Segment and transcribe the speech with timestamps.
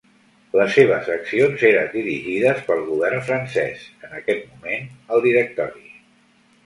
[0.59, 5.91] Les seves accions eren dirigides pel Govern francès, en aquest moment el Directori.